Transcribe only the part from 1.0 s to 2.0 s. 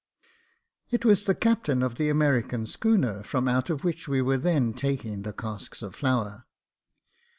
was the captain of